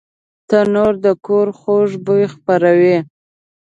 [0.49, 2.97] تنور د کور خوږ بوی خپروي